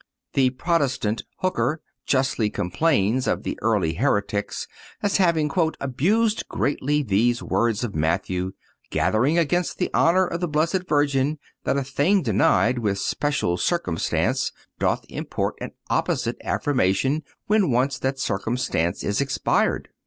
The 0.33 0.49
Protestant 0.49 1.21
Hooker 1.41 1.79
justly 2.07 2.49
complains 2.49 3.27
of 3.27 3.43
the 3.43 3.55
early 3.61 3.93
heretics 3.93 4.67
as 5.03 5.17
having 5.17 5.51
"abused 5.79 6.47
greatly 6.49 7.03
these 7.03 7.43
words 7.43 7.83
of 7.83 7.93
Matthew, 7.93 8.53
gathering 8.89 9.37
against 9.37 9.77
the 9.77 9.91
honor 9.93 10.25
of 10.25 10.39
the 10.41 10.47
Blessed 10.47 10.87
Virgin, 10.89 11.37
that 11.65 11.77
a 11.77 11.83
thing 11.83 12.23
denied 12.23 12.79
with 12.79 12.97
special 12.97 13.57
circumstance 13.57 14.51
doth 14.79 15.05
import 15.07 15.53
an 15.61 15.73
opposite 15.87 16.37
affirmation 16.43 17.21
when 17.45 17.69
once 17.69 17.99
that 17.99 18.17
circumstance 18.17 19.03
is 19.03 19.21
expired." 19.21 19.89